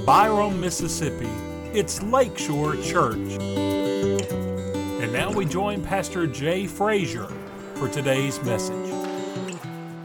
[0.00, 1.28] From Byram, Mississippi,
[1.74, 3.18] it's Lakeshore Church.
[3.38, 7.26] And now we join Pastor Jay Frazier
[7.74, 8.90] for today's message.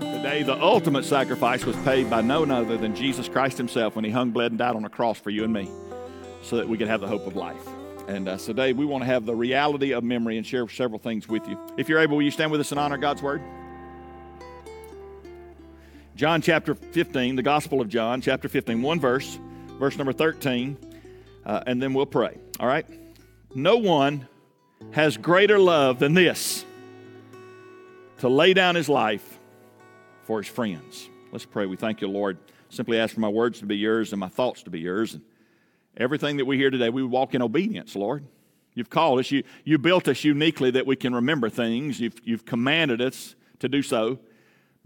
[0.01, 4.11] Today, the ultimate sacrifice was paid by none other than Jesus Christ Himself when He
[4.11, 5.71] hung, bled, and died on a cross for you and me
[6.41, 7.65] so that we could have the hope of life.
[8.09, 11.29] And uh, today, we want to have the reality of memory and share several things
[11.29, 11.57] with you.
[11.77, 13.41] If you're able, will you stand with us and honor God's Word?
[16.17, 19.39] John chapter 15, the Gospel of John, chapter 15, one verse,
[19.77, 20.77] verse number 13,
[21.45, 22.37] uh, and then we'll pray.
[22.59, 22.85] All right?
[23.53, 24.27] No one
[24.91, 26.65] has greater love than this
[28.19, 29.39] to lay down his life
[30.23, 31.09] for his friends.
[31.31, 31.65] Let's pray.
[31.65, 32.37] We thank you, Lord.
[32.69, 35.13] Simply ask for my words to be yours and my thoughts to be yours.
[35.13, 35.23] And
[35.97, 38.25] everything that we hear today, we walk in obedience, Lord.
[38.73, 42.45] You've called us, you, you built us uniquely that we can remember things, you've, you've
[42.45, 44.19] commanded us to do so.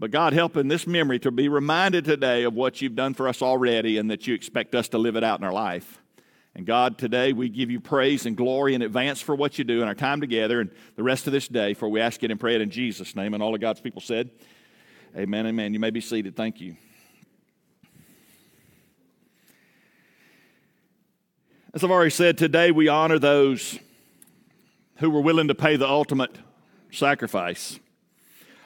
[0.00, 3.28] But God, help in this memory to be reminded today of what you've done for
[3.28, 6.00] us already and that you expect us to live it out in our life.
[6.54, 9.82] And God, today we give you praise and glory in advance for what you do
[9.82, 12.40] in our time together and the rest of this day, for we ask it and
[12.40, 13.34] pray it in Jesus' name.
[13.34, 14.30] And all of God's people said,
[15.14, 15.74] Amen, amen.
[15.74, 16.34] You may be seated.
[16.34, 16.76] Thank you.
[21.74, 23.78] As I've already said, today we honor those
[24.96, 26.38] who were willing to pay the ultimate
[26.90, 27.78] sacrifice.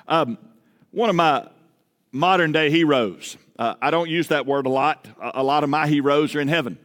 [0.06, 0.38] Um,
[0.94, 1.48] one of my
[2.12, 5.08] modern day heroes, uh, I don't use that word a lot.
[5.20, 6.78] A, a lot of my heroes are in heaven.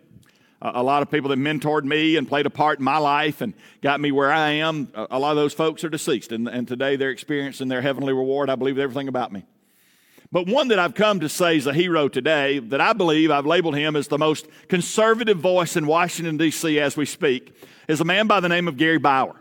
[0.61, 3.53] A lot of people that mentored me and played a part in my life and
[3.81, 6.31] got me where I am, a, a lot of those folks are deceased.
[6.31, 8.49] And, and today they're experiencing their heavenly reward.
[8.49, 9.45] I believe everything about me.
[10.31, 13.45] But one that I've come to say is a hero today that I believe I've
[13.45, 16.79] labeled him as the most conservative voice in Washington, D.C.
[16.79, 17.55] as we speak,
[17.87, 19.35] is a man by the name of Gary Bauer.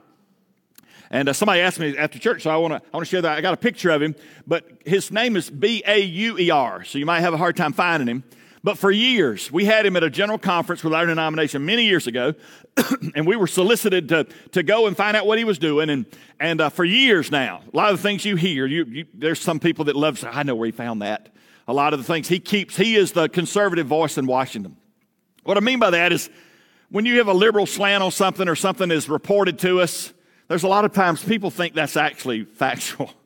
[1.11, 3.23] And uh, somebody asked me after church, so I want to I want to share
[3.23, 3.39] that.
[3.39, 4.15] I got a picture of him,
[4.47, 7.57] but his name is B A U E R, so you might have a hard
[7.57, 8.25] time finding him.
[8.65, 12.07] But for years, we had him at a general conference with our denomination many years
[12.07, 12.35] ago,
[13.15, 15.91] and we were solicited to, to go and find out what he was doing.
[15.91, 16.07] And,
[16.41, 19.41] and uh, for years now, a lot of the things you hear, you, you, there's
[19.41, 21.29] some people that love, I know where he found that.
[21.69, 24.77] A lot of the things he keeps, he is the conservative voice in Washington.
[25.45, 26.29] What I mean by that is
[26.91, 30.13] when you have a liberal slant on something or something is reported to us,
[30.49, 33.13] there's a lot of times people think that's actually factual.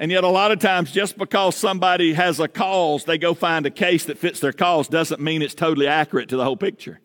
[0.00, 3.66] And yet, a lot of times, just because somebody has a cause, they go find
[3.66, 7.00] a case that fits their cause, doesn't mean it's totally accurate to the whole picture.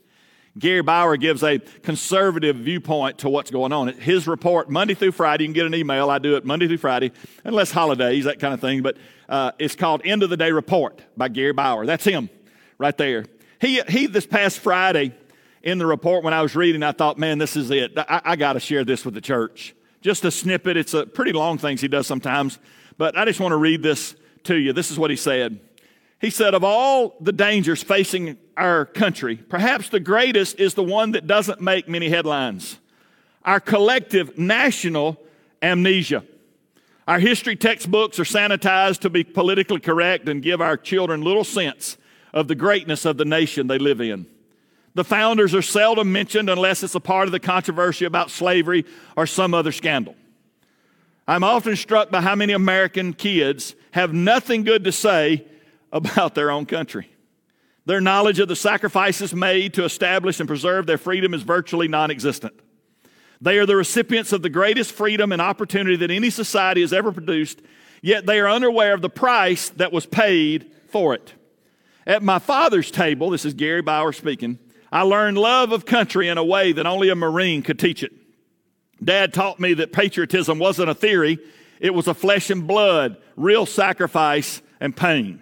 [0.59, 3.87] Gary Bauer gives a conservative viewpoint to what's going on.
[3.87, 6.11] His report, Monday through Friday, you can get an email.
[6.11, 7.11] I do it Monday through Friday,
[7.43, 8.83] unless holidays, that kind of thing.
[8.83, 11.87] But uh, it's called End of the Day Report by Gary Bauer.
[11.87, 12.29] That's him
[12.77, 13.25] right there.
[13.59, 15.15] He, he this past Friday,
[15.63, 17.97] in the report when I was reading, I thought, man, this is it.
[17.97, 19.73] I, I got to share this with the church.
[20.01, 20.75] Just a snippet.
[20.75, 22.59] It's a pretty long things he does sometimes,
[22.97, 24.73] but I just want to read this to you.
[24.73, 25.59] This is what he said.
[26.19, 31.11] He said, Of all the dangers facing our country, perhaps the greatest is the one
[31.11, 32.79] that doesn't make many headlines
[33.45, 35.17] our collective national
[35.61, 36.23] amnesia.
[37.07, 41.97] Our history textbooks are sanitized to be politically correct and give our children little sense
[42.31, 44.25] of the greatness of the nation they live in.
[44.95, 48.85] The founders are seldom mentioned unless it's a part of the controversy about slavery
[49.17, 50.15] or some other scandal.
[51.27, 55.45] I'm often struck by how many American kids have nothing good to say
[55.91, 57.09] about their own country.
[57.85, 62.11] Their knowledge of the sacrifices made to establish and preserve their freedom is virtually non
[62.11, 62.53] existent.
[63.41, 67.11] They are the recipients of the greatest freedom and opportunity that any society has ever
[67.11, 67.61] produced,
[68.01, 71.33] yet they are unaware of the price that was paid for it.
[72.07, 74.59] At my father's table, this is Gary Bauer speaking,
[74.93, 78.13] I learned love of country in a way that only a Marine could teach it.
[79.03, 81.39] Dad taught me that patriotism wasn't a theory,
[81.79, 85.41] it was a flesh and blood, real sacrifice and pain.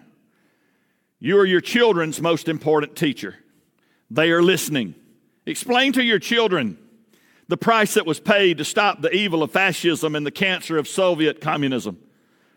[1.19, 3.35] You are your children's most important teacher.
[4.09, 4.95] They are listening.
[5.45, 6.78] Explain to your children
[7.50, 10.87] the price that was paid to stop the evil of fascism and the cancer of
[10.87, 11.97] Soviet communism.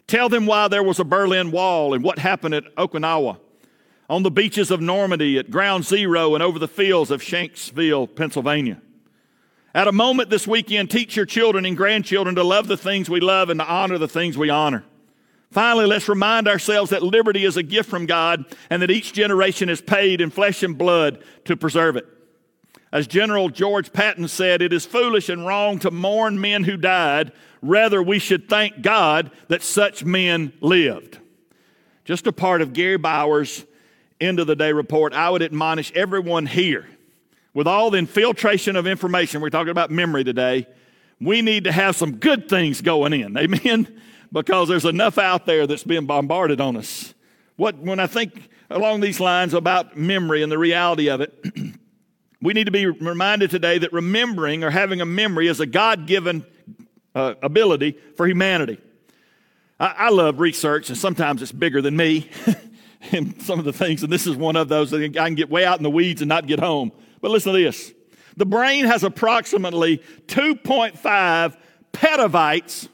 [0.07, 3.41] Tell them why there was a Berlin Wall and what happened at Okinawa
[4.09, 8.81] on the beaches of Normandy, at Ground Zero, and over the fields of Shanksville, Pennsylvania.
[9.75, 13.21] At a moment this weekend, teach your children and grandchildren to love the things we
[13.21, 14.85] love and to honor the things we honor.
[15.51, 19.69] Finally, let's remind ourselves that liberty is a gift from God and that each generation
[19.69, 22.07] is paid in flesh and blood to preserve it.
[22.93, 27.33] As General George Patton said, it is foolish and wrong to mourn men who died.
[27.61, 31.19] Rather, we should thank God that such men lived.
[32.05, 33.65] Just a part of Gary Bauer's
[34.25, 36.87] end of the day report, I would admonish everyone here
[37.55, 40.67] with all the infiltration of information, we're talking about memory today,
[41.21, 43.37] we need to have some good things going in.
[43.37, 44.01] Amen?
[44.33, 47.15] Because there's enough out there that's being bombarded on us.
[47.55, 51.33] What, when I think along these lines about memory and the reality of it.
[52.43, 56.09] we need to be reminded today that remembering or having a memory is a God
[56.09, 56.45] given
[57.15, 58.79] uh, ability for humanity.
[59.79, 62.29] I, I, love research, and sometimes it's bigger than me.
[63.13, 65.51] and some of the things, and this is one of those that I can get
[65.51, 66.93] way out in the weeds and not get home.
[67.21, 67.93] But listen to this
[68.37, 71.57] the brain has approximately 2.5
[71.93, 72.89] petabytes,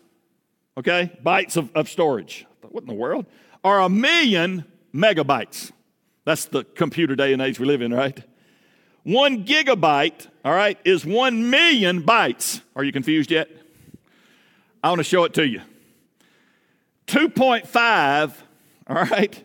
[0.76, 2.47] okay, bytes of, of storage.
[2.69, 3.26] What in the world?
[3.64, 4.64] Or a million
[4.94, 5.73] megabytes.
[6.25, 8.23] That's the computer day and age we live in, right?
[9.02, 12.61] One gigabyte, all right, is one million bytes.
[12.76, 13.49] Are you confused yet?
[14.85, 15.62] I want to show it to you.
[17.06, 18.35] 2.5,
[18.87, 19.44] all right,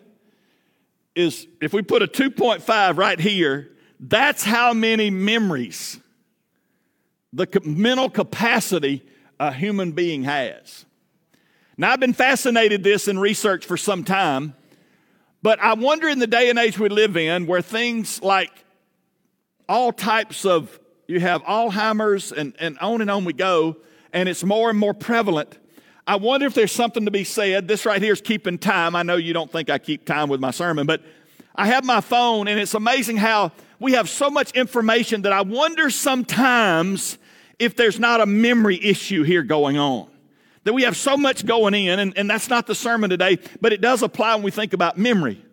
[1.16, 5.98] is if we put a 2.5 right here, that's how many memories,
[7.32, 9.02] the mental capacity
[9.40, 10.84] a human being has.
[11.78, 14.54] Now, I've been fascinated this in research for some time,
[15.42, 18.52] but I wonder in the day and age we live in where things like
[19.68, 23.76] all types of, you have Alzheimer's and, and on and on we go,
[24.12, 25.58] and it's more and more prevalent.
[26.06, 27.66] I wonder if there's something to be said.
[27.66, 28.94] This right here is keeping time.
[28.94, 31.02] I know you don't think I keep time with my sermon, but
[31.56, 33.50] I have my phone, and it's amazing how
[33.80, 37.18] we have so much information that I wonder sometimes
[37.58, 40.08] if there's not a memory issue here going on.
[40.62, 43.72] That we have so much going in, and, and that's not the sermon today, but
[43.72, 45.44] it does apply when we think about memory.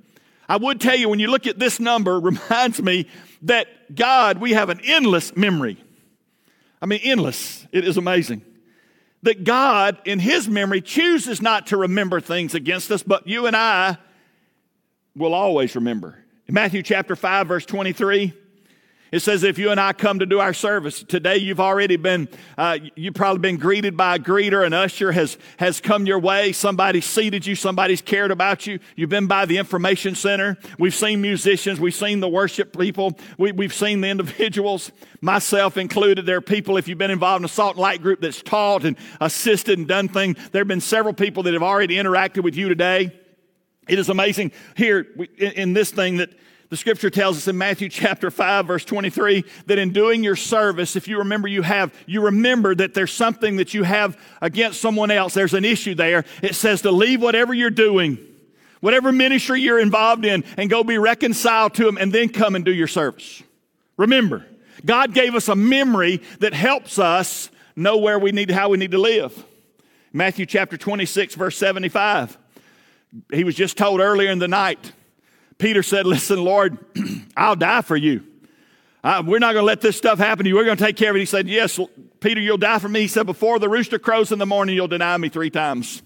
[0.48, 3.08] I would tell you, when you look at this number, reminds me
[3.44, 5.84] that God, we have an endless memory.
[6.80, 7.66] I mean, endless.
[7.72, 8.44] It is amazing.
[9.24, 13.56] That God, in His memory, chooses not to remember things against us, but you and
[13.56, 13.98] I
[15.16, 16.24] will always remember.
[16.48, 18.34] In Matthew chapter 5, verse 23,
[19.14, 22.28] it says, if you and I come to do our service today, you've already been,
[22.58, 24.66] uh, you've probably been greeted by a greeter.
[24.66, 26.52] An usher has, has come your way.
[26.52, 27.54] Somebody seated you.
[27.54, 28.80] Somebody's cared about you.
[28.96, 30.58] You've been by the information center.
[30.80, 31.80] We've seen musicians.
[31.80, 33.16] We've seen the worship people.
[33.38, 36.26] We, we've seen the individuals, myself included.
[36.26, 38.84] There are people, if you've been involved in a salt and light group that's taught
[38.84, 42.56] and assisted and done things, there have been several people that have already interacted with
[42.56, 43.12] you today.
[43.88, 45.06] It is amazing here
[45.38, 46.32] in this thing that
[46.70, 50.96] the scripture tells us in Matthew chapter 5 verse 23 that in doing your service,
[50.96, 55.12] if you remember you have, you remember that there's something that you have against someone
[55.12, 55.34] else.
[55.34, 56.26] There's an issue there.
[56.42, 58.18] It says to leave whatever you're doing,
[58.80, 62.66] whatever ministry you're involved in, and go be reconciled to them and then come and
[62.66, 63.44] do your service.
[63.98, 64.46] Remember,
[64.86, 68.92] God gave us a memory that helps us know where we need, how we need
[68.92, 69.46] to live.
[70.12, 72.38] Matthew chapter 26 verse 75.
[73.32, 74.92] He was just told earlier in the night,
[75.58, 76.78] Peter said, Listen, Lord,
[77.38, 78.24] I'll die for you.
[79.04, 80.56] Uh, we're not going to let this stuff happen to you.
[80.56, 81.20] We're going to take care of it.
[81.20, 81.80] He said, Yes,
[82.20, 83.02] Peter, you'll die for me.
[83.02, 86.02] He said, Before the rooster crows in the morning, you'll deny me three times.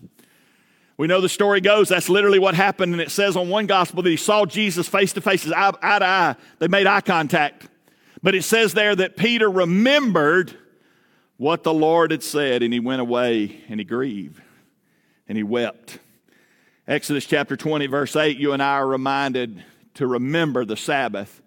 [0.98, 2.94] We know the story goes, that's literally what happened.
[2.94, 6.00] And it says on one gospel that he saw Jesus face to face, eye, eye
[6.00, 6.36] to eye.
[6.58, 7.68] They made eye contact.
[8.24, 10.58] But it says there that Peter remembered
[11.38, 14.42] what the Lord had said, and he went away and he grieved
[15.28, 16.00] and he wept.
[16.88, 19.62] Exodus chapter 20, verse 8, you and I are reminded
[19.95, 21.42] to remember the Sabbath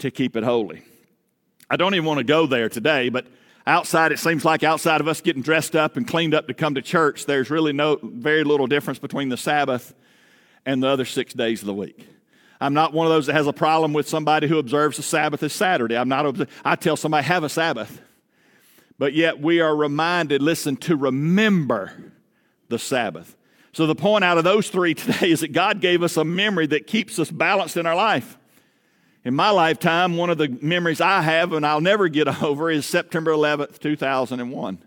[0.00, 0.82] to keep it holy.
[1.70, 3.26] I don't even want to go there today, but
[3.66, 6.74] outside, it seems like outside of us getting dressed up and cleaned up to come
[6.74, 9.94] to church, there's really no, very little difference between the Sabbath
[10.66, 12.06] and the other six days of the week.
[12.60, 15.42] I'm not one of those that has a problem with somebody who observes the Sabbath
[15.42, 15.96] as Saturday.
[15.96, 18.02] I'm not, I tell somebody, have a Sabbath.
[18.98, 22.12] But yet we are reminded, listen, to remember
[22.68, 23.35] the Sabbath.
[23.76, 26.66] So, the point out of those three today is that God gave us a memory
[26.68, 28.38] that keeps us balanced in our life.
[29.22, 32.86] In my lifetime, one of the memories I have and I'll never get over is
[32.86, 34.78] September 11th, 2001.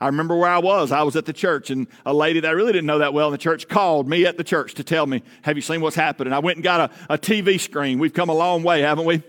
[0.00, 0.90] I remember where I was.
[0.90, 3.28] I was at the church, and a lady that I really didn't know that well
[3.28, 5.94] in the church called me at the church to tell me, Have you seen what's
[5.94, 6.26] happened?
[6.26, 8.00] And I went and got a, a TV screen.
[8.00, 9.22] We've come a long way, haven't we?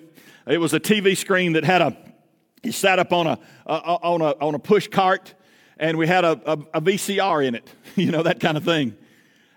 [0.47, 1.95] It was a TV screen that had a,
[2.63, 5.35] it sat up on a, a on a, on a push cart,
[5.77, 8.95] and we had a, a, a VCR in it, you know, that kind of thing.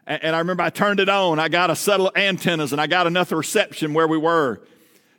[0.07, 1.39] And, and, I remember I turned it on.
[1.39, 4.61] I got a set of antennas and I got enough reception where we were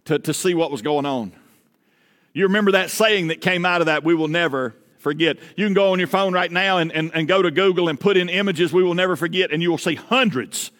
[0.06, 1.32] to, to see what was going on.
[2.34, 5.38] You remember that saying that came out of that, we will never forget.
[5.56, 8.00] You can go on your phone right now and, and, and go to Google and
[8.00, 10.72] put in images we will never forget, and you will see hundreds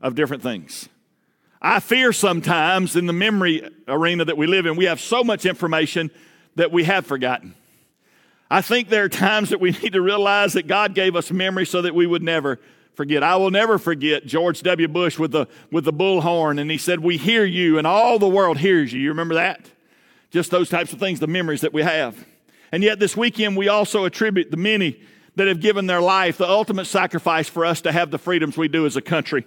[0.00, 0.88] of different things.
[1.60, 5.46] I fear sometimes in the memory arena that we live in, we have so much
[5.46, 6.10] information
[6.56, 7.54] that we have forgotten.
[8.50, 11.66] I think there are times that we need to realize that God gave us memory
[11.66, 12.60] so that we would never
[12.94, 13.22] forget.
[13.22, 14.88] I will never forget George W.
[14.88, 18.28] Bush with the, with the bullhorn, and he said, We hear you, and all the
[18.28, 19.00] world hears you.
[19.00, 19.70] You remember that?
[20.30, 22.24] Just those types of things, the memories that we have.
[22.72, 25.00] And yet, this weekend, we also attribute the many
[25.36, 28.68] that have given their life the ultimate sacrifice for us to have the freedoms we
[28.68, 29.46] do as a country.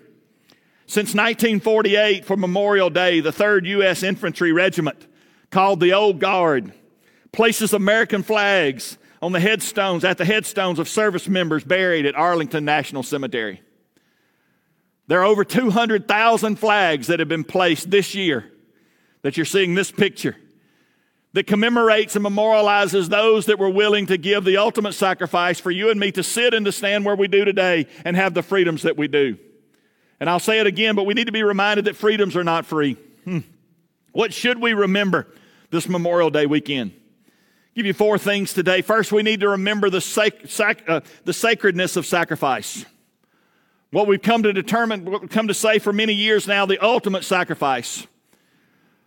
[0.85, 4.03] Since 1948, for Memorial Day, the 3rd U.S.
[4.03, 5.07] Infantry Regiment,
[5.51, 6.73] called the Old Guard,
[7.31, 12.65] places American flags on the headstones, at the headstones of service members buried at Arlington
[12.65, 13.61] National Cemetery.
[15.07, 18.45] There are over 200,000 flags that have been placed this year
[19.23, 20.35] that you're seeing this picture
[21.33, 25.89] that commemorates and memorializes those that were willing to give the ultimate sacrifice for you
[25.89, 28.83] and me to sit and to stand where we do today and have the freedoms
[28.83, 29.37] that we do.
[30.19, 32.65] And I'll say it again, but we need to be reminded that freedoms are not
[32.65, 32.97] free.
[33.25, 33.39] Hmm.
[34.11, 35.27] What should we remember
[35.69, 36.98] this Memorial Day weekend?
[37.75, 38.81] Give you four things today.
[38.81, 42.85] First, we need to remember the, sac- sac- uh, the sacredness of sacrifice.
[43.91, 46.83] What we've come to determine, what we've come to say for many years now, the
[46.83, 48.05] ultimate sacrifice.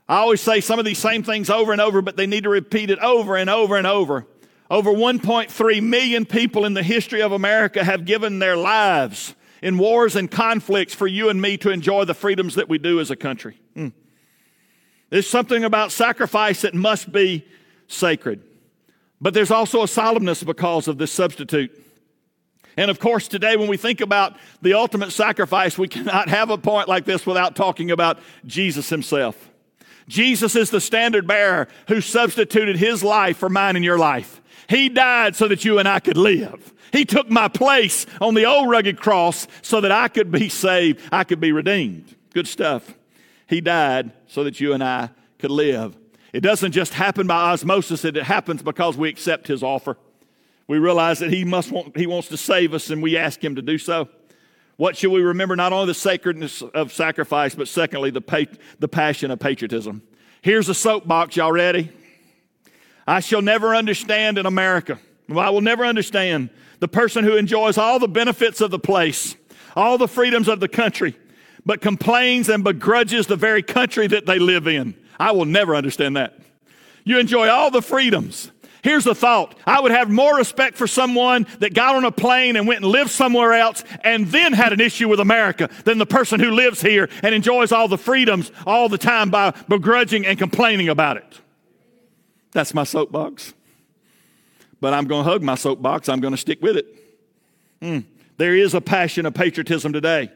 [0.08, 2.50] I always say some of these same things over and over, but they need to
[2.50, 4.26] repeat it over and over and over.
[4.70, 10.16] Over 1.3 million people in the history of America have given their lives in wars
[10.16, 13.16] and conflicts for you and me to enjoy the freedoms that we do as a
[13.16, 13.60] country.
[13.74, 13.88] Hmm.
[15.10, 17.46] There's something about sacrifice that must be
[17.86, 18.42] sacred.
[19.22, 21.70] But there's also a solemnness because of this substitute.
[22.76, 26.58] And of course, today, when we think about the ultimate sacrifice, we cannot have a
[26.58, 29.50] point like this without talking about Jesus himself.
[30.08, 34.42] Jesus is the standard bearer who substituted his life for mine and your life.
[34.68, 36.74] He died so that you and I could live.
[36.92, 41.00] He took my place on the old rugged cross so that I could be saved,
[41.12, 42.16] I could be redeemed.
[42.34, 42.92] Good stuff.
[43.46, 45.96] He died so that you and I could live.
[46.32, 49.96] It doesn't just happen by osmosis, it happens because we accept his offer.
[50.66, 53.56] We realize that he must want, he wants to save us and we ask him
[53.56, 54.08] to do so.
[54.76, 55.54] What should we remember?
[55.54, 58.44] Not only the sacredness of sacrifice, but secondly, the, pa-
[58.78, 60.02] the passion of patriotism.
[60.40, 61.36] Here's a soapbox.
[61.36, 61.92] Y'all ready?
[63.06, 64.98] I shall never understand in America.
[65.30, 69.36] I will never understand the person who enjoys all the benefits of the place,
[69.76, 71.16] all the freedoms of the country,
[71.64, 74.94] but complains and begrudges the very country that they live in.
[75.22, 76.36] I will never understand that.
[77.04, 78.50] You enjoy all the freedoms.
[78.82, 82.56] Here's the thought I would have more respect for someone that got on a plane
[82.56, 86.06] and went and lived somewhere else and then had an issue with America than the
[86.06, 90.38] person who lives here and enjoys all the freedoms all the time by begrudging and
[90.38, 91.40] complaining about it.
[92.50, 93.54] That's my soapbox.
[94.80, 96.86] But I'm going to hug my soapbox, I'm going to stick with it.
[97.80, 98.04] Mm.
[98.38, 100.32] There is a passion of patriotism today.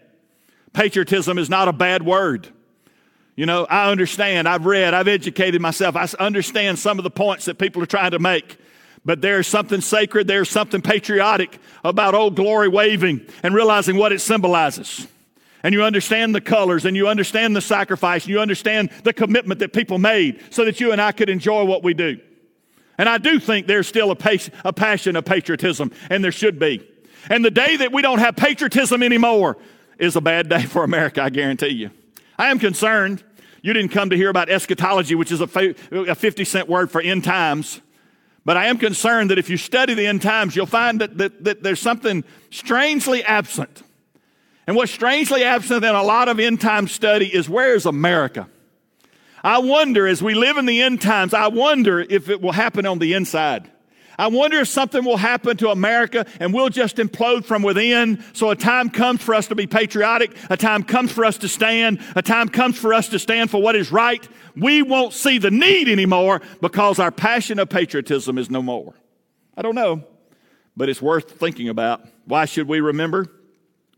[0.73, 2.53] Patriotism is not a bad word.
[3.37, 4.49] You know, I understand.
[4.49, 5.95] I've read, I've educated myself.
[5.95, 8.59] I understand some of the points that people are trying to make.
[9.05, 14.21] But there's something sacred, there's something patriotic about old glory waving and realizing what it
[14.21, 15.07] symbolizes.
[15.63, 19.61] And you understand the colors and you understand the sacrifice and you understand the commitment
[19.61, 22.19] that people made so that you and I could enjoy what we do.
[22.99, 26.59] And I do think there's still a, pa- a passion of patriotism, and there should
[26.59, 26.87] be.
[27.29, 29.57] And the day that we don't have patriotism anymore
[29.99, 31.91] is a bad day for America, I guarantee you.
[32.39, 33.23] I am concerned.
[33.63, 35.47] You didn't come to hear about eschatology, which is a
[36.15, 37.81] 50 cent word for end times.
[38.45, 41.43] But I am concerned that if you study the end times, you'll find that, that,
[41.45, 43.83] that there's something strangely absent.
[44.69, 48.49] And what's strangely absent in a lot of end time study is where is America?
[49.43, 52.87] I wonder, as we live in the end times, I wonder if it will happen
[52.87, 53.71] on the inside.
[54.19, 58.25] I wonder if something will happen to America and we'll just implode from within.
[58.33, 60.37] So a time comes for us to be patriotic.
[60.49, 62.01] A time comes for us to stand.
[62.15, 64.27] A time comes for us to stand for what is right.
[64.57, 68.95] We won't see the need anymore because our passion of patriotism is no more.
[69.57, 70.05] I don't know,
[70.77, 72.07] but it's worth thinking about.
[72.25, 73.27] Why should we remember?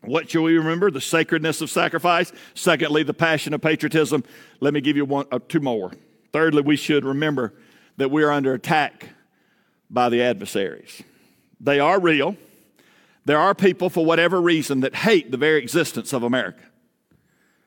[0.02, 0.90] What should we remember?
[0.90, 2.32] The sacredness of sacrifice.
[2.54, 4.24] Secondly, the passion of patriotism.
[4.60, 5.92] Let me give you one, uh, two more.
[6.32, 7.54] Thirdly, we should remember
[7.96, 9.08] that we are under attack
[9.90, 11.02] by the adversaries.
[11.60, 12.36] They are real.
[13.24, 16.62] There are people, for whatever reason, that hate the very existence of America.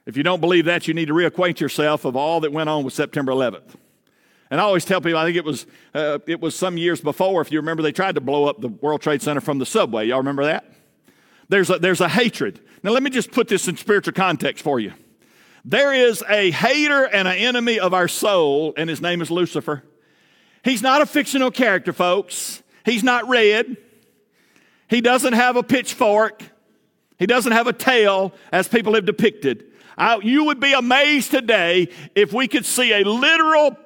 [0.06, 2.84] If you don't believe that, you need to reacquaint yourself of all that went on
[2.84, 3.76] with September 11th.
[4.50, 7.42] And I always tell people, I think it was, uh, it was some years before,
[7.42, 10.08] if you remember, they tried to blow up the World Trade Center from the subway.
[10.08, 10.66] Y'all remember that?
[11.48, 12.60] There's a, there's a hatred.
[12.84, 14.94] Now, let me just put this in spiritual context for you.
[15.64, 19.84] There is a hater and an enemy of our soul, and his name is Lucifer.
[20.64, 22.62] He's not a fictional character, folks.
[22.86, 23.78] He's not red.
[24.88, 26.44] He doesn't have a pitchfork.
[27.18, 29.66] He doesn't have a tail as people have depicted.
[29.98, 33.78] I, you would be amazed today if we could see a literal,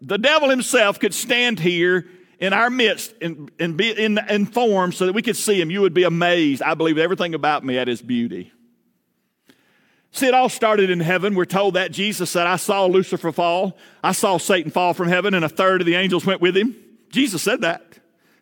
[0.00, 2.06] the devil himself could stand here
[2.38, 5.70] in our midst and, and be in, in form so that we could see him.
[5.70, 6.62] You would be amazed.
[6.62, 8.52] I believe everything about me at his beauty.
[10.18, 11.36] See, it all started in heaven.
[11.36, 13.78] We're told that Jesus said, I saw Lucifer fall.
[14.02, 16.74] I saw Satan fall from heaven, and a third of the angels went with him.
[17.10, 17.84] Jesus said that.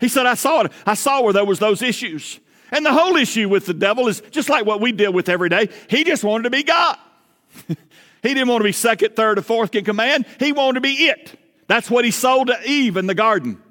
[0.00, 0.72] He said, I saw it.
[0.86, 2.40] I saw where there was those issues.
[2.72, 5.50] And the whole issue with the devil is just like what we deal with every
[5.50, 5.68] day.
[5.90, 6.96] He just wanted to be God.
[7.68, 7.76] he
[8.22, 10.24] didn't want to be second, third, or fourth in command.
[10.38, 11.38] He wanted to be it.
[11.66, 13.62] That's what he sold to Eve in the garden.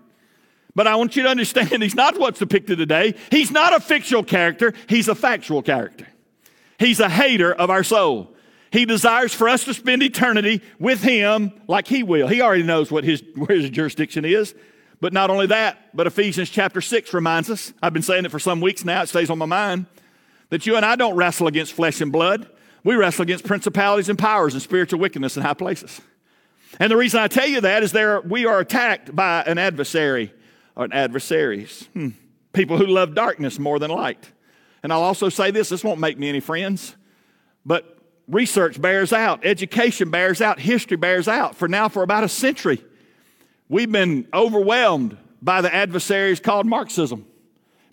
[0.75, 3.15] But I want you to understand he's not what's depicted today.
[3.31, 6.05] He's not a fictional character, he's a factual character.
[6.79, 8.35] He's a hater of our soul.
[8.71, 12.27] He desires for us to spend eternity with him like he will.
[12.27, 14.53] He already knows what his, where his jurisdiction is.
[14.99, 18.39] But not only that, but Ephesians chapter 6 reminds us, I've been saying it for
[18.39, 19.85] some weeks now, it stays on my mind,
[20.49, 22.49] that you and I don't wrestle against flesh and blood.
[22.83, 26.01] We wrestle against principalities and powers and spiritual wickedness in high places.
[26.79, 30.33] And the reason I tell you that is there we are attacked by an adversary
[30.75, 31.87] or an adversaries.
[31.93, 32.09] Hmm.
[32.53, 34.31] People who love darkness more than light.
[34.85, 36.95] And I'll also say this this won't make me any friends,
[37.65, 41.55] but research bears out, education bears out, history bears out.
[41.55, 42.83] For now, for about a century,
[43.67, 47.25] we've been overwhelmed by the adversaries called Marxism.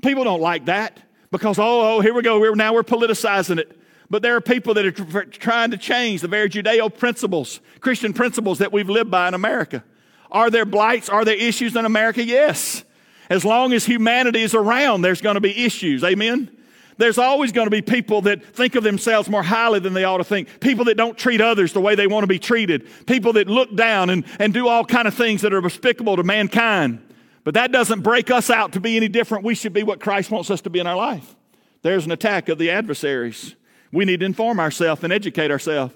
[0.02, 3.74] People don't like that because, oh, oh here we go, we're, now we're politicizing it.
[4.10, 8.12] But there are people that are tr- trying to change the very Judeo principles, Christian
[8.12, 9.82] principles that we've lived by in America.
[10.30, 11.08] Are there blights?
[11.08, 12.22] Are there issues in America?
[12.22, 12.84] Yes.
[13.30, 16.04] As long as humanity is around, there's going to be issues.
[16.04, 16.58] Amen?
[17.02, 20.18] There's always going to be people that think of themselves more highly than they ought
[20.18, 20.60] to think.
[20.60, 22.88] People that don't treat others the way they want to be treated.
[23.06, 26.22] People that look down and, and do all kind of things that are despicable to
[26.22, 27.04] mankind.
[27.42, 29.42] But that doesn't break us out to be any different.
[29.42, 31.34] We should be what Christ wants us to be in our life.
[31.82, 33.56] There's an attack of the adversaries.
[33.90, 35.92] We need to inform ourselves and educate ourselves.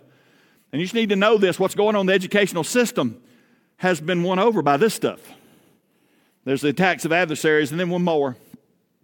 [0.73, 3.23] And you just need to know this what's going on in the educational system
[3.77, 5.21] has been won over by this stuff.
[6.43, 8.37] There's the attacks of adversaries, and then one more.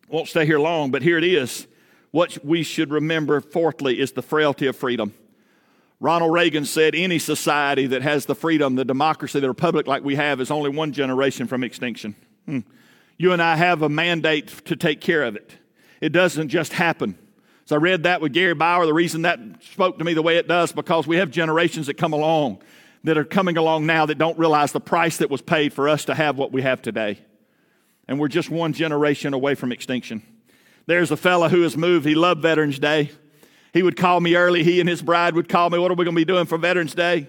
[0.09, 1.68] Won't stay here long, but here it is.
[2.12, 5.14] What we should remember, fourthly, is the frailty of freedom.
[5.99, 10.16] Ronald Reagan said any society that has the freedom, the democracy, the republic like we
[10.16, 12.14] have is only one generation from extinction.
[12.47, 12.61] Hmm.
[13.19, 15.57] You and I have a mandate to take care of it.
[16.00, 17.18] It doesn't just happen.
[17.64, 18.85] So I read that with Gary Bauer.
[18.85, 21.94] The reason that spoke to me the way it does, because we have generations that
[21.94, 22.62] come along
[23.05, 26.05] that are coming along now that don't realize the price that was paid for us
[26.07, 27.18] to have what we have today.
[28.09, 30.22] And we're just one generation away from extinction.
[30.87, 32.07] There's a fella who has moved.
[32.07, 33.11] He loved Veterans Day.
[33.73, 34.62] He would call me early.
[34.64, 36.59] He and his bride would call me, What are we going to be doing for
[36.59, 37.29] Veterans Day?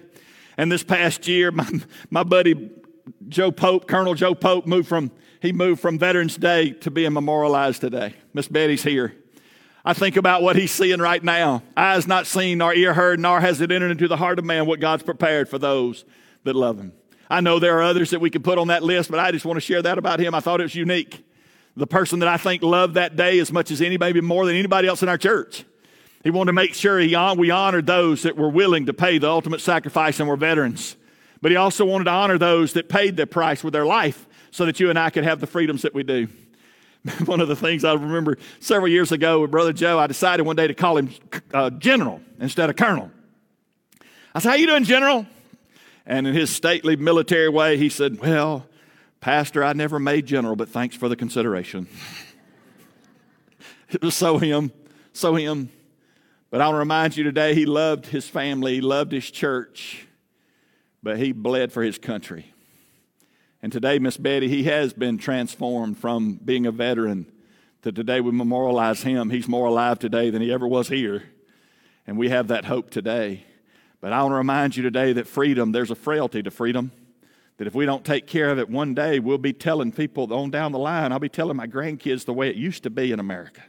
[0.56, 1.68] And this past year, my,
[2.10, 2.70] my buddy
[3.28, 7.80] Joe Pope, Colonel Joe Pope, moved from, he moved from Veterans Day to being memorialized
[7.80, 8.14] today.
[8.32, 9.14] Miss Betty's here.
[9.84, 11.62] I think about what he's seeing right now.
[11.76, 14.64] Eyes not seen, nor ear heard, nor has it entered into the heart of man
[14.64, 16.06] what God's prepared for those
[16.44, 16.92] that love him.
[17.28, 19.44] I know there are others that we could put on that list, but I just
[19.44, 20.34] want to share that about him.
[20.34, 21.24] I thought it was unique.
[21.76, 24.86] The person that I think loved that day as much as anybody, more than anybody
[24.86, 25.64] else in our church.
[26.22, 29.28] He wanted to make sure he, we honored those that were willing to pay the
[29.28, 30.96] ultimate sacrifice and were veterans.
[31.42, 34.64] But he also wanted to honor those that paid the price with their life so
[34.66, 36.28] that you and I could have the freedoms that we do.
[37.26, 40.56] one of the things I remember several years ago with Brother Joe, I decided one
[40.56, 41.10] day to call him
[41.52, 43.10] uh, General instead of Colonel.
[44.34, 45.26] I said, How you doing, General?
[46.06, 48.66] And in his stately military way, he said, Well,
[49.24, 51.88] Pastor, I never made General, but thanks for the consideration.
[53.88, 54.70] it was so him,
[55.14, 55.70] so him.
[56.50, 60.06] But I want to remind you today, he loved his family, he loved his church,
[61.02, 62.52] but he bled for his country.
[63.62, 67.24] And today, Miss Betty, he has been transformed from being a veteran
[67.80, 69.30] to today we memorialize him.
[69.30, 71.22] He's more alive today than he ever was here.
[72.06, 73.46] And we have that hope today.
[74.02, 76.92] But I want to remind you today that freedom, there's a frailty to freedom.
[77.56, 80.50] That if we don't take care of it one day, we'll be telling people on
[80.50, 83.20] down the line, I'll be telling my grandkids the way it used to be in
[83.20, 83.62] America.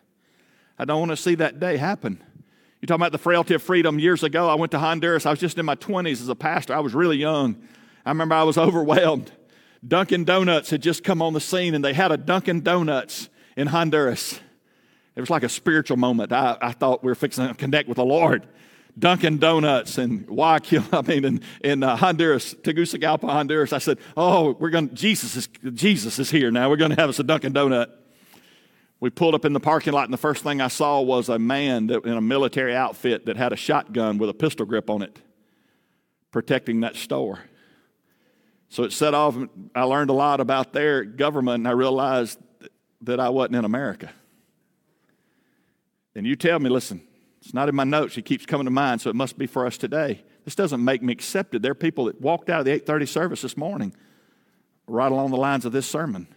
[0.77, 2.21] I don't want to see that day happen.
[2.81, 3.99] You're talking about the frailty of freedom.
[3.99, 5.25] Years ago, I went to Honduras.
[5.25, 6.73] I was just in my 20s as a pastor.
[6.73, 7.55] I was really young.
[8.05, 9.31] I remember I was overwhelmed.
[9.87, 13.67] Dunkin' Donuts had just come on the scene, and they had a Dunkin' Donuts in
[13.67, 14.39] Honduras.
[15.15, 16.33] It was like a spiritual moment.
[16.33, 18.47] I, I thought we were fixing to connect with the Lord.
[18.97, 23.73] Dunkin' Donuts and Guayaquil, I mean, in, in uh, Honduras, Tegucigalpa, Honduras.
[23.73, 24.93] I said, "Oh, we're going.
[24.95, 26.69] Jesus is Jesus is here now.
[26.69, 27.89] We're going to have us a Dunkin' Donut."
[29.01, 31.37] We pulled up in the parking lot, and the first thing I saw was a
[31.37, 35.01] man that, in a military outfit that had a shotgun with a pistol grip on
[35.01, 35.19] it,
[36.31, 37.41] protecting that store.
[38.69, 39.37] So it set off,
[39.75, 42.39] I learned a lot about their government, and I realized
[43.01, 44.11] that I wasn't in America.
[46.15, 47.01] And you tell me, listen,
[47.45, 48.17] it's not in my notes.
[48.17, 50.23] It keeps coming to mind, so it must be for us today.
[50.43, 51.61] This doesn't make me accepted.
[51.61, 53.95] There are people that walked out of the 830 service this morning
[54.87, 56.27] right along the lines of this sermon.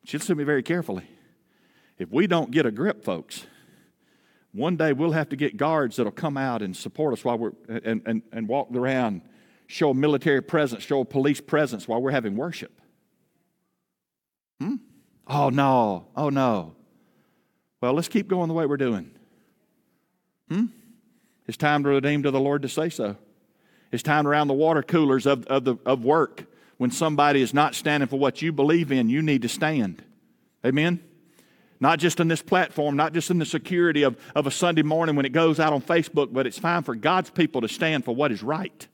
[0.00, 1.08] But you listen to me very carefully.
[1.98, 3.46] If we don't get a grip, folks,
[4.52, 7.52] one day we'll have to get guards that'll come out and support us while we're
[7.68, 9.22] and, and, and walk around
[9.66, 12.80] show a military presence, show a police presence while we're having worship.
[14.60, 14.76] Hmm?
[15.26, 16.08] Oh, no.
[16.16, 16.74] Oh, no.
[17.80, 19.10] Well, let's keep going the way we're doing.
[20.48, 20.66] Hmm?
[21.46, 23.16] It's time to redeem to the Lord to say so.
[23.92, 26.46] It's time around the water coolers of, of, the, of work.
[26.78, 30.02] When somebody is not standing for what you believe in, you need to stand.
[30.66, 31.00] Amen?
[31.78, 35.14] Not just in this platform, not just in the security of, of a Sunday morning
[35.14, 38.14] when it goes out on Facebook, but it's fine for God's people to stand for
[38.14, 38.88] what is right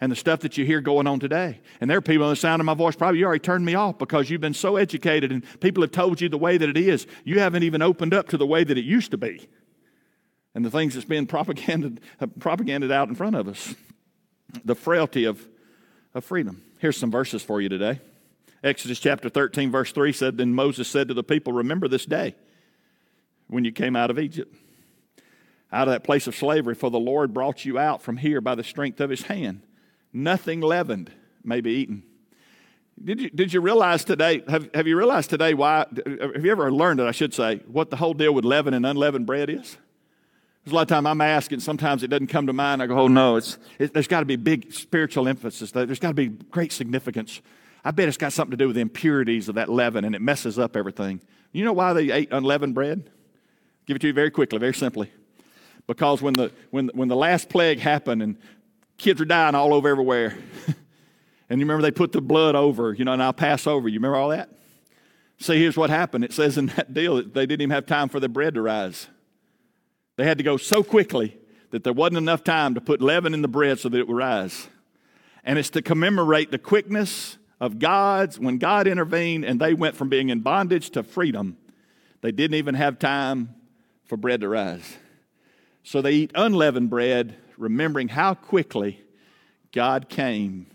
[0.00, 1.60] and the stuff that you hear going on today.
[1.80, 3.74] And there are people in the sound of my voice, probably you already turned me
[3.74, 6.76] off because you've been so educated and people have told you the way that it
[6.76, 7.06] is.
[7.24, 9.48] You haven't even opened up to the way that it used to be
[10.54, 13.74] and the things that's been propaganded, uh, propaganded out in front of us.
[14.64, 15.46] The frailty of,
[16.14, 16.62] of freedom.
[16.78, 18.00] Here's some verses for you today.
[18.62, 22.34] Exodus chapter 13, verse 3 said, Then Moses said to the people, Remember this day
[23.48, 24.54] when you came out of Egypt,
[25.72, 28.54] out of that place of slavery, for the Lord brought you out from here by
[28.54, 29.62] the strength of his hand.
[30.12, 31.10] Nothing leavened
[31.42, 32.04] may be eaten.
[33.02, 36.72] Did you, did you realize today, have, have you realized today why, have you ever
[36.72, 39.76] learned it, I should say, what the whole deal with leaven and unleavened bread is?
[40.64, 42.82] There's a lot of time I'm asking, sometimes it doesn't come to mind.
[42.82, 45.72] I go, oh no, it's, it, there's got to be big spiritual emphasis.
[45.72, 47.42] There's got to be great significance.
[47.84, 50.22] I bet it's got something to do with the impurities of that leaven and it
[50.22, 51.20] messes up everything.
[51.52, 53.10] You know why they ate unleavened bread?
[53.84, 55.12] Give it to you very quickly, very simply.
[55.86, 58.38] Because when the, when, when the last plague happened and
[58.96, 60.34] kids were dying all over everywhere,
[61.50, 63.86] and you remember they put the blood over, you know, and I'll pass over.
[63.86, 64.48] You remember all that?
[65.38, 66.24] See, here's what happened.
[66.24, 68.62] It says in that deal that they didn't even have time for the bread to
[68.62, 69.08] rise.
[70.16, 71.36] They had to go so quickly
[71.70, 74.16] that there wasn't enough time to put leaven in the bread so that it would
[74.16, 74.68] rise.
[75.42, 80.08] And it's to commemorate the quickness of God's, when God intervened and they went from
[80.08, 81.56] being in bondage to freedom,
[82.20, 83.54] they didn't even have time
[84.04, 84.96] for bread to rise.
[85.82, 89.00] So they eat unleavened bread, remembering how quickly
[89.72, 90.66] God came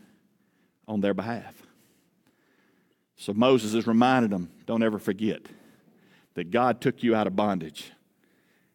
[0.88, 1.64] on their behalf.
[3.16, 5.42] So Moses has reminded them don't ever forget
[6.36, 7.92] that God took you out of bondage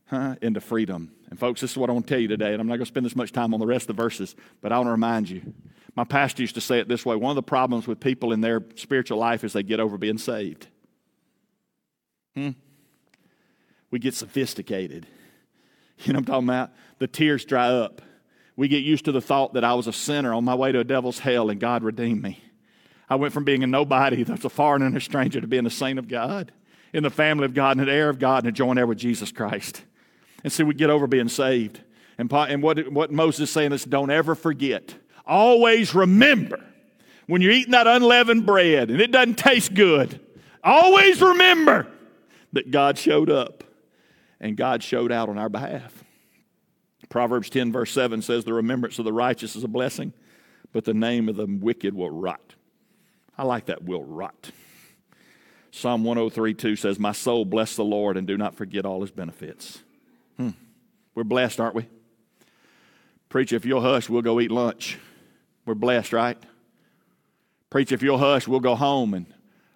[0.07, 1.13] huh, into freedom.
[1.31, 2.87] And folks, this is what I want to tell you today, and I'm not going
[2.87, 4.93] to spend this much time on the rest of the verses, but I want to
[4.93, 5.55] remind you.
[5.97, 8.41] My pastor used to say it this way one of the problems with people in
[8.41, 10.67] their spiritual life is they get over being saved.
[12.35, 12.51] Hmm?
[13.91, 15.07] We get sophisticated.
[15.99, 16.71] You know what I'm talking about?
[16.99, 18.03] The tears dry up.
[18.57, 20.81] We get used to the thought that I was a sinner on my way to
[20.81, 22.43] a devil's hell and God redeemed me.
[23.09, 25.71] I went from being a nobody that's a foreigner and a stranger to being a
[25.71, 26.51] saint of God,
[26.93, 28.99] in the family of God, and an heir of God, and a joint heir with
[28.99, 29.85] Jesus Christ.
[30.45, 31.81] And see, we get over being saved.
[32.19, 34.95] And, and what, what Moses is saying is don't ever forget.
[35.27, 36.63] Always remember
[37.27, 40.21] when you're eating that unleavened bread and it doesn't taste good,
[40.63, 41.89] always remember
[42.53, 43.65] that God showed up
[44.41, 46.05] and God showed out on our behalf.
[47.09, 50.13] Proverbs 10, verse 7 says, The remembrance of the righteous is a blessing,
[50.73, 52.55] but the name of the wicked will rot.
[53.39, 54.51] I like that, will rot.
[55.71, 59.11] Psalm 103, 2 says, My soul bless the Lord and do not forget all his
[59.11, 59.84] benefits.
[60.37, 60.51] Hmm.
[61.15, 61.89] We're blessed, aren't we?
[63.29, 64.99] Preacher, if you'll hush, we'll go eat lunch.
[65.67, 66.39] We're blessed, right?
[67.71, 69.15] Preacher, if you'll hush, we'll go home.
[69.15, 69.27] And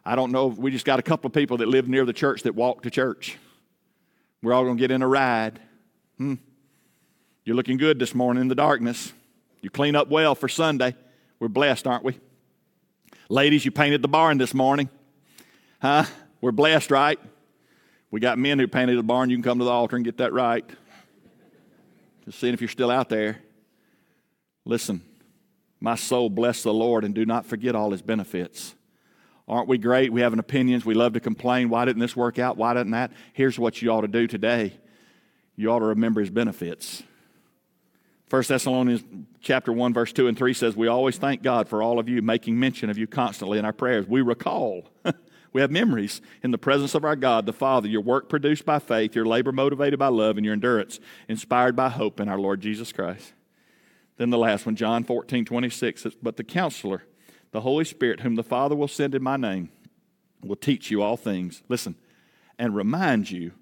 [0.05, 2.43] I don't know, we just got a couple of people that live near the church
[2.43, 3.37] that walk to church.
[4.43, 5.61] We're all going to get in a ride.
[6.19, 6.35] Hmm.
[7.45, 9.13] You're looking good this morning in the darkness.
[9.61, 10.95] You clean up well for Sunday.
[11.41, 12.19] We're blessed, aren't we?
[13.29, 14.89] Ladies, you painted the barn this morning.
[15.81, 16.05] Huh?
[16.41, 17.19] We're blessed, right?
[18.11, 19.31] We got men who painted a barn.
[19.31, 20.69] You can come to the altar and get that right.
[22.25, 23.39] Just seeing if you're still out there.
[24.65, 25.03] Listen,
[25.81, 28.75] my soul bless the Lord and do not forget all his benefits.
[29.47, 30.13] Aren't we great?
[30.13, 30.85] We have an opinions.
[30.85, 31.71] We love to complain.
[31.71, 32.57] Why didn't this work out?
[32.57, 33.13] Why didn't that?
[33.33, 34.75] Here's what you ought to do today.
[35.57, 37.03] You ought to remember his benefits.
[38.31, 39.03] 1 Thessalonians
[39.41, 42.21] chapter 1 verse 2 and 3 says we always thank God for all of you
[42.21, 44.07] making mention of you constantly in our prayers.
[44.07, 44.85] We recall
[45.53, 48.79] We have memories in the presence of our God, the Father, your work produced by
[48.79, 52.61] faith, your labor motivated by love, and your endurance inspired by hope in our Lord
[52.61, 53.33] Jesus Christ.
[54.19, 57.05] Then the last one, John 14, 26 says, But the counselor,
[57.53, 59.71] the Holy Spirit, whom the Father will send in my name,
[60.43, 61.63] will teach you all things.
[61.69, 61.95] Listen,
[62.59, 63.53] and remind you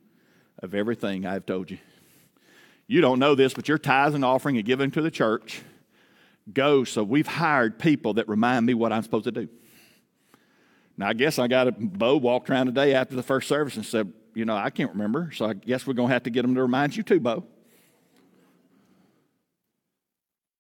[0.63, 1.79] of everything I've told you.
[2.87, 5.63] You don't know this, but your tithes and offering and giving to the church
[6.53, 9.49] go so we've hired people that remind me what I'm supposed to do.
[10.99, 13.85] Now, I guess I got a Bo walked around today after the first service and
[13.85, 16.43] said, You know, I can't remember, so I guess we're going to have to get
[16.43, 17.45] them to remind you too, Bo.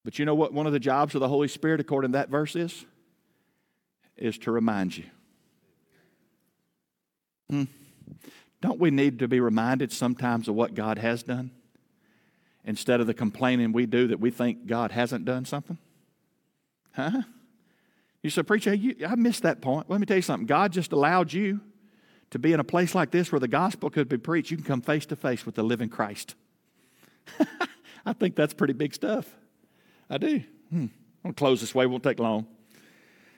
[0.04, 2.28] But you know what one of the jobs of the Holy Spirit, according to that
[2.28, 2.84] verse, is?
[4.16, 5.04] Is to remind you.
[7.50, 7.64] Hmm.
[8.60, 11.50] Don't we need to be reminded sometimes of what God has done?
[12.64, 15.78] Instead of the complaining we do that we think God hasn't done something?
[16.92, 17.22] Huh?
[18.26, 19.88] You say, Preacher, you, I missed that point.
[19.88, 20.46] Let me tell you something.
[20.46, 21.60] God just allowed you
[22.30, 24.66] to be in a place like this where the gospel could be preached, you can
[24.66, 26.34] come face to face with the living Christ.
[28.04, 29.32] I think that's pretty big stuff.
[30.10, 30.42] I do.
[30.70, 30.86] Hmm.
[31.24, 32.48] I'll close this way, It won't take long.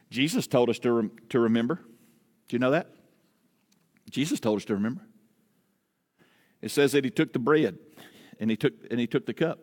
[0.09, 1.83] Jesus told us to, rem- to remember.
[2.49, 2.87] Do you know that?
[4.09, 5.03] Jesus told us to remember.
[6.63, 7.77] It says that he took the bread
[8.41, 9.59] and he took, and he took the cup.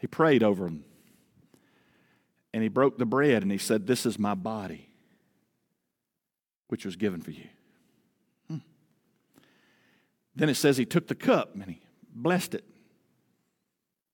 [0.00, 0.82] He prayed over them.
[2.54, 4.88] And he broke the bread and he said, This is my body,
[6.68, 7.48] which was given for you.
[8.48, 8.58] Hmm.
[10.36, 11.80] Then it says he took the cup and he
[12.14, 12.64] blessed it.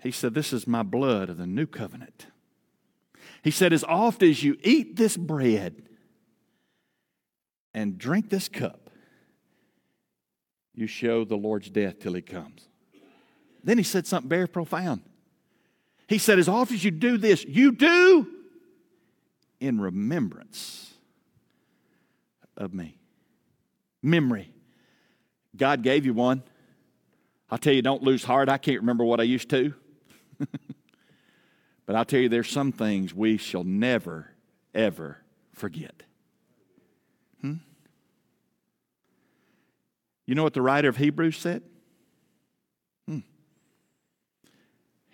[0.03, 2.29] He said, This is my blood of the new covenant.
[3.43, 5.83] He said, As oft as you eat this bread
[7.75, 8.89] and drink this cup,
[10.75, 12.69] you show the Lord's death till he comes.
[13.63, 15.03] Then he said something very profound.
[16.11, 18.27] He said, As often as you do this, you do
[19.61, 20.93] in remembrance
[22.57, 22.99] of me.
[24.03, 24.53] Memory.
[25.57, 26.43] God gave you one.
[27.49, 28.49] I'll tell you, don't lose heart.
[28.49, 29.73] I can't remember what I used to.
[31.87, 34.33] but I'll tell you, there's some things we shall never,
[34.75, 35.19] ever
[35.53, 36.03] forget.
[37.41, 37.55] Hmm?
[40.27, 41.63] You know what the writer of Hebrews said?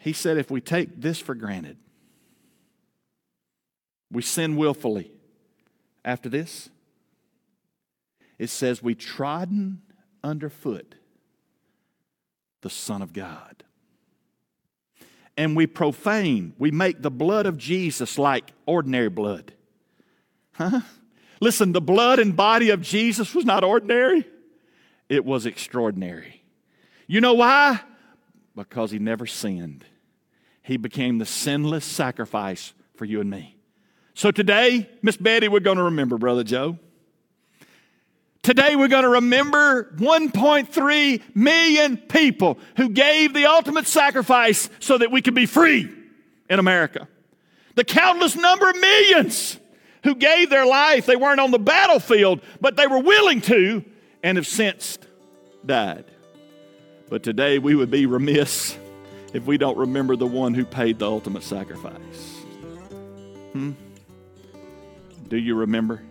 [0.06, 1.78] He said, if we take this for granted,
[4.08, 5.10] we sin willfully.
[6.04, 6.70] After this,
[8.38, 9.82] it says, we trodden
[10.22, 10.94] underfoot
[12.60, 13.64] the Son of God.
[15.36, 19.54] And we profane, we make the blood of Jesus like ordinary blood.
[20.52, 20.82] Huh?
[21.40, 24.24] Listen, the blood and body of Jesus was not ordinary
[25.08, 26.44] it was extraordinary.
[27.08, 27.80] You know why?
[28.54, 29.84] Because he never sinned.
[30.66, 33.56] He became the sinless sacrifice for you and me.
[34.14, 36.76] So today, Miss Betty, we're going to remember Brother Joe.
[38.42, 45.12] Today, we're going to remember 1.3 million people who gave the ultimate sacrifice so that
[45.12, 45.88] we could be free
[46.50, 47.06] in America.
[47.76, 49.58] The countless number of millions
[50.02, 51.06] who gave their life.
[51.06, 53.84] They weren't on the battlefield, but they were willing to
[54.20, 54.98] and have since
[55.64, 56.06] died.
[57.08, 58.76] But today we would be remiss
[59.36, 62.40] if we don't remember the one who paid the ultimate sacrifice.
[63.52, 63.72] Hmm?
[65.28, 66.02] Do you remember?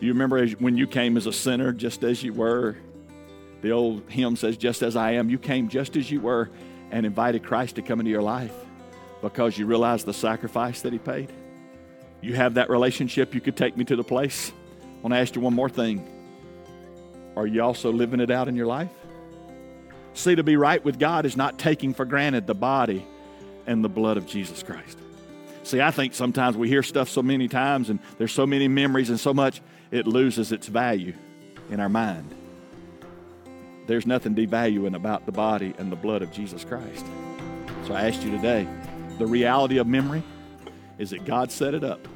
[0.00, 2.78] Do you remember when you came as a sinner, just as you were?
[3.60, 5.28] The old hymn says, Just as I am.
[5.28, 6.48] You came just as you were
[6.90, 8.54] and invited Christ to come into your life
[9.20, 11.30] because you realized the sacrifice that He paid.
[12.22, 14.50] You have that relationship, you could take me to the place.
[14.80, 16.08] I want to ask you one more thing.
[17.36, 18.92] Are you also living it out in your life?
[20.18, 23.06] See, to be right with God is not taking for granted the body
[23.68, 24.98] and the blood of Jesus Christ.
[25.62, 29.10] See, I think sometimes we hear stuff so many times and there's so many memories
[29.10, 31.12] and so much, it loses its value
[31.70, 32.34] in our mind.
[33.86, 37.06] There's nothing devaluing about the body and the blood of Jesus Christ.
[37.86, 38.66] So I asked you today
[39.18, 40.24] the reality of memory
[40.98, 42.08] is that God set it up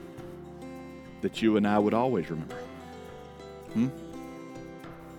[1.20, 2.58] that you and I would always remember.
[3.74, 3.88] Hmm?